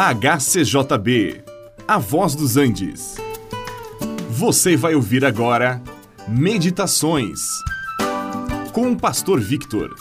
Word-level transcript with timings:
HCJB, 0.00 1.42
A 1.88 1.98
Voz 1.98 2.36
dos 2.36 2.56
Andes. 2.56 3.16
Você 4.30 4.76
vai 4.76 4.94
ouvir 4.94 5.24
agora 5.24 5.82
Meditações 6.28 7.40
com 8.72 8.92
o 8.92 8.96
Pastor 8.96 9.40
Victor. 9.40 9.92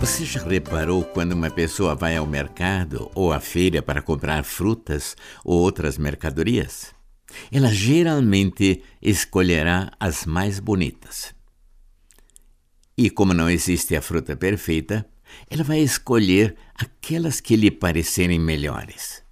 Você 0.00 0.24
já 0.24 0.42
reparou 0.42 1.04
quando 1.04 1.32
uma 1.32 1.50
pessoa 1.50 1.94
vai 1.94 2.16
ao 2.16 2.26
mercado 2.26 3.10
ou 3.14 3.30
à 3.30 3.40
feira 3.40 3.82
para 3.82 4.00
comprar 4.00 4.42
frutas 4.42 5.14
ou 5.44 5.60
outras 5.60 5.98
mercadorias? 5.98 6.94
Ela 7.52 7.68
geralmente 7.68 8.82
escolherá 9.02 9.92
as 10.00 10.24
mais 10.24 10.58
bonitas. 10.58 11.38
E 13.02 13.08
como 13.08 13.32
não 13.32 13.48
existe 13.48 13.96
a 13.96 14.02
fruta 14.02 14.36
perfeita, 14.36 15.06
ela 15.48 15.64
vai 15.64 15.78
escolher 15.78 16.54
aquelas 16.74 17.40
que 17.40 17.56
lhe 17.56 17.70
parecerem 17.70 18.38
melhores. 18.38 19.22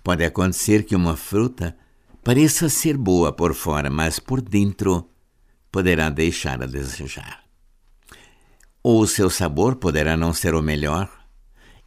Pode 0.00 0.24
acontecer 0.24 0.84
que 0.84 0.94
uma 0.94 1.16
fruta 1.16 1.76
pareça 2.22 2.68
ser 2.68 2.96
boa 2.96 3.32
por 3.32 3.52
fora, 3.52 3.90
mas 3.90 4.20
por 4.20 4.40
dentro 4.40 5.10
poderá 5.72 6.08
deixar 6.08 6.62
a 6.62 6.66
desejar. 6.66 7.42
Ou 8.80 9.08
seu 9.08 9.28
sabor 9.28 9.74
poderá 9.74 10.16
não 10.16 10.32
ser 10.32 10.54
o 10.54 10.62
melhor 10.62 11.10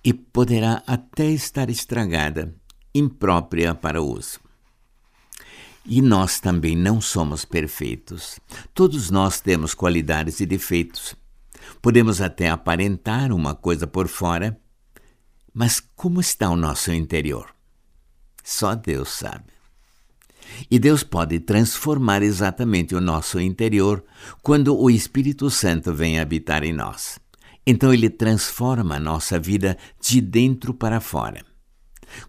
e 0.04 0.14
poderá 0.14 0.84
até 0.86 1.28
estar 1.28 1.70
estragada, 1.70 2.54
imprópria 2.94 3.74
para 3.74 4.02
uso. 4.02 4.42
E 5.86 6.02
nós 6.02 6.40
também 6.40 6.76
não 6.76 7.02
somos 7.02 7.44
perfeitos. 7.44 8.40
Todos 8.74 9.10
nós 9.10 9.40
temos 9.40 9.74
qualidades 9.74 10.40
e 10.40 10.46
defeitos. 10.46 11.16
Podemos 11.82 12.22
até 12.22 12.50
aparentar 12.50 13.32
uma 13.32 13.56
coisa 13.56 13.88
por 13.88 14.08
fora, 14.08 14.60
mas 15.54 15.80
como 15.96 16.22
está 16.22 16.50
o 16.50 16.56
nosso 16.56 16.92
interior? 16.92 17.54
Só 18.44 18.76
Deus 18.76 19.10
sabe. 19.10 19.52
E 20.70 20.78
Deus 20.78 21.04
pode 21.04 21.40
transformar 21.40 22.22
exatamente 22.22 22.94
o 22.94 23.02
nosso 23.02 23.40
interior 23.40 24.04
quando 24.42 24.78
o 24.78 24.90
Espírito 24.90 25.50
Santo 25.50 25.94
vem 25.94 26.20
habitar 26.20 26.64
em 26.64 26.74
nós. 26.74 27.20
Então 27.66 27.94
ele 27.94 28.10
transforma 28.10 28.96
a 28.96 29.00
nossa 29.00 29.40
vida 29.40 29.78
de 30.00 30.20
dentro 30.20 30.74
para 30.74 31.00
fora. 31.00 31.51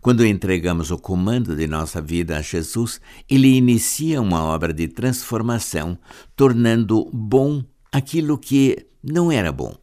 Quando 0.00 0.24
entregamos 0.24 0.90
o 0.90 0.98
comando 0.98 1.56
de 1.56 1.66
nossa 1.66 2.00
vida 2.00 2.36
a 2.36 2.42
Jesus, 2.42 3.00
ele 3.28 3.48
inicia 3.48 4.20
uma 4.20 4.42
obra 4.44 4.72
de 4.72 4.88
transformação, 4.88 5.98
tornando 6.36 7.10
bom 7.12 7.64
aquilo 7.90 8.38
que 8.38 8.86
não 9.02 9.30
era 9.30 9.50
bom. 9.52 9.76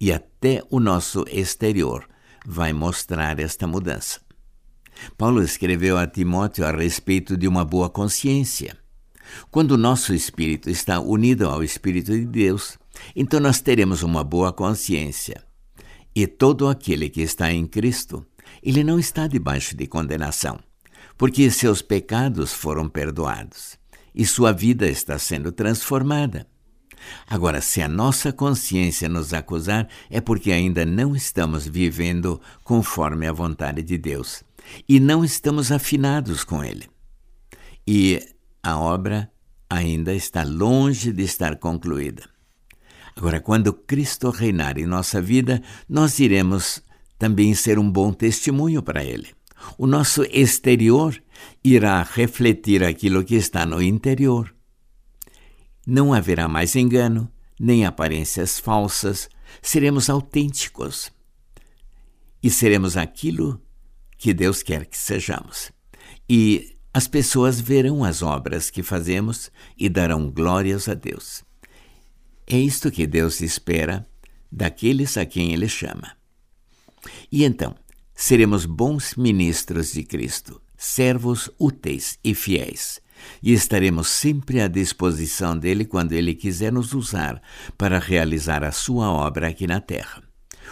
E 0.00 0.12
até 0.12 0.62
o 0.70 0.80
nosso 0.80 1.24
exterior 1.30 2.08
vai 2.46 2.72
mostrar 2.72 3.38
esta 3.38 3.66
mudança. 3.66 4.20
Paulo 5.16 5.42
escreveu 5.42 5.96
a 5.96 6.06
Timóteo 6.06 6.64
a 6.64 6.70
respeito 6.70 7.36
de 7.36 7.48
uma 7.48 7.64
boa 7.64 7.88
consciência. 7.88 8.76
Quando 9.50 9.72
o 9.72 9.78
nosso 9.78 10.12
espírito 10.12 10.68
está 10.68 11.00
unido 11.00 11.48
ao 11.48 11.62
Espírito 11.62 12.12
de 12.12 12.24
Deus, 12.24 12.78
então 13.14 13.40
nós 13.40 13.60
teremos 13.60 14.02
uma 14.02 14.24
boa 14.24 14.52
consciência. 14.52 15.42
E 16.14 16.26
todo 16.26 16.68
aquele 16.68 17.08
que 17.08 17.22
está 17.22 17.52
em 17.52 17.66
Cristo 17.66 18.26
ele 18.62 18.84
não 18.84 18.98
está 18.98 19.26
debaixo 19.26 19.76
de 19.76 19.86
condenação, 19.86 20.58
porque 21.16 21.50
seus 21.50 21.82
pecados 21.82 22.52
foram 22.52 22.88
perdoados 22.88 23.78
e 24.14 24.26
sua 24.26 24.52
vida 24.52 24.88
está 24.88 25.18
sendo 25.18 25.52
transformada. 25.52 26.46
Agora, 27.26 27.60
se 27.60 27.80
a 27.80 27.88
nossa 27.88 28.32
consciência 28.32 29.08
nos 29.08 29.32
acusar, 29.32 29.88
é 30.10 30.20
porque 30.20 30.52
ainda 30.52 30.84
não 30.84 31.16
estamos 31.16 31.66
vivendo 31.66 32.40
conforme 32.62 33.26
a 33.26 33.32
vontade 33.32 33.82
de 33.82 33.96
Deus 33.96 34.42
e 34.88 35.00
não 35.00 35.24
estamos 35.24 35.72
afinados 35.72 36.44
com 36.44 36.62
Ele. 36.62 36.88
E 37.86 38.20
a 38.62 38.78
obra 38.78 39.30
ainda 39.68 40.14
está 40.14 40.42
longe 40.42 41.12
de 41.12 41.22
estar 41.22 41.56
concluída. 41.56 42.28
Agora, 43.16 43.40
quando 43.40 43.72
Cristo 43.72 44.30
reinar 44.30 44.78
em 44.78 44.86
nossa 44.86 45.20
vida, 45.20 45.62
nós 45.88 46.18
iremos 46.18 46.82
também 47.20 47.54
ser 47.54 47.78
um 47.78 47.88
bom 47.88 48.14
testemunho 48.14 48.82
para 48.82 49.04
Ele. 49.04 49.28
O 49.76 49.86
nosso 49.86 50.22
exterior 50.32 51.22
irá 51.62 52.02
refletir 52.02 52.82
aquilo 52.82 53.22
que 53.22 53.34
está 53.34 53.66
no 53.66 53.82
interior. 53.82 54.54
Não 55.86 56.14
haverá 56.14 56.48
mais 56.48 56.74
engano, 56.74 57.30
nem 57.60 57.84
aparências 57.84 58.58
falsas, 58.58 59.28
seremos 59.60 60.08
autênticos 60.08 61.12
e 62.42 62.48
seremos 62.48 62.96
aquilo 62.96 63.60
que 64.16 64.32
Deus 64.32 64.62
quer 64.62 64.86
que 64.86 64.96
sejamos. 64.96 65.70
E 66.26 66.74
as 66.94 67.06
pessoas 67.06 67.60
verão 67.60 68.02
as 68.02 68.22
obras 68.22 68.70
que 68.70 68.82
fazemos 68.82 69.50
e 69.76 69.90
darão 69.90 70.30
glórias 70.30 70.88
a 70.88 70.94
Deus. 70.94 71.44
É 72.46 72.56
isto 72.56 72.90
que 72.90 73.06
Deus 73.06 73.42
espera 73.42 74.08
daqueles 74.50 75.18
a 75.18 75.26
quem 75.26 75.52
Ele 75.52 75.68
chama. 75.68 76.18
E 77.30 77.44
então, 77.44 77.74
seremos 78.14 78.66
bons 78.66 79.14
ministros 79.14 79.92
de 79.92 80.02
Cristo, 80.04 80.60
servos 80.76 81.50
úteis 81.58 82.18
e 82.22 82.34
fiéis, 82.34 83.00
e 83.42 83.52
estaremos 83.52 84.08
sempre 84.08 84.60
à 84.60 84.68
disposição 84.68 85.56
dele 85.56 85.84
quando 85.84 86.12
ele 86.12 86.34
quiser 86.34 86.72
nos 86.72 86.92
usar 86.92 87.40
para 87.76 87.98
realizar 87.98 88.64
a 88.64 88.72
sua 88.72 89.10
obra 89.10 89.48
aqui 89.48 89.66
na 89.66 89.80
terra. 89.80 90.22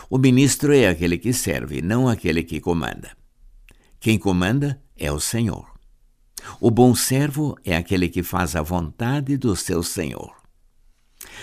O 0.08 0.18
ministro 0.18 0.72
é 0.72 0.88
aquele 0.88 1.18
que 1.18 1.32
serve, 1.32 1.82
não 1.82 2.08
aquele 2.08 2.42
que 2.42 2.60
comanda. 2.60 3.10
Quem 4.00 4.18
comanda 4.18 4.80
é 4.96 5.12
o 5.12 5.20
Senhor. 5.20 5.66
O 6.60 6.70
bom 6.70 6.94
servo 6.94 7.56
é 7.64 7.76
aquele 7.76 8.08
que 8.08 8.22
faz 8.22 8.54
a 8.54 8.62
vontade 8.62 9.36
do 9.36 9.54
seu 9.56 9.82
Senhor. 9.82 10.32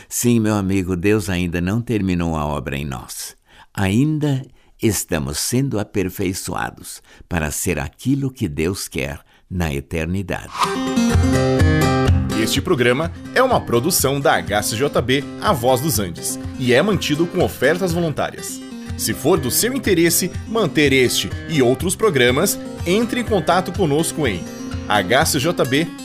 Sim, 0.08 0.40
meu 0.40 0.56
amigo, 0.56 0.96
Deus 0.96 1.30
ainda 1.30 1.60
não 1.60 1.82
terminou 1.82 2.36
a 2.36 2.46
obra 2.46 2.78
em 2.78 2.86
nós. 2.86 3.36
Ainda 3.74 4.46
estamos 4.88 5.40
sendo 5.40 5.80
aperfeiçoados 5.80 7.02
para 7.28 7.52
ser 7.52 7.80
aquilo 7.80 8.32
que 8.32 8.48
Deus 8.48 8.88
quer 8.88 9.20
na 9.50 9.74
eternidade. 9.74 10.52
Este 12.42 12.62
programa 12.62 13.12
é 13.34 13.42
uma 13.42 13.60
produção 13.60 14.20
da 14.20 14.40
HCJB 14.40 15.24
A 15.42 15.52
Voz 15.52 15.82
dos 15.82 15.98
Andes 16.00 16.40
e 16.60 16.74
é 16.74 16.82
mantido 16.82 17.26
com 17.26 17.44
ofertas 17.44 17.92
voluntárias. 17.92 18.62
Se 18.98 19.14
for 19.14 19.40
do 19.40 19.52
seu 19.52 19.74
interesse 19.74 20.32
manter 20.48 20.94
este 20.94 21.30
e 21.50 21.62
outros 21.62 21.96
programas, 21.96 22.60
entre 22.86 23.20
em 23.22 23.24
contato 23.24 23.72
conosco 23.72 24.28
em 24.28 24.44
hcjb.com.br. 24.88 25.96